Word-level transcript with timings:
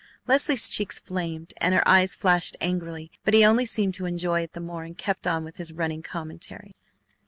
Leslie's 0.25 0.67
cheeks 0.67 0.99
flamed 0.99 1.53
and 1.57 1.75
her 1.75 1.87
eyes 1.87 2.15
flashed 2.15 2.57
angrily, 2.59 3.11
but 3.23 3.35
he 3.35 3.45
only 3.45 3.67
seemed 3.67 3.93
to 3.93 4.07
enjoy 4.07 4.41
it 4.41 4.53
the 4.53 4.59
more, 4.59 4.83
and 4.83 4.97
kept 4.97 5.27
on 5.27 5.43
with 5.43 5.57
his 5.57 5.71
running 5.71 6.01
commentary. 6.01 6.73